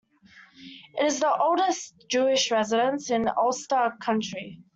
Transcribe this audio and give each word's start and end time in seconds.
It 0.95 1.05
is 1.05 1.19
the 1.19 1.31
oldest 1.31 2.07
Jewish 2.09 2.49
residence 2.49 3.11
in 3.11 3.29
Ulster 3.37 3.93
County. 4.01 4.63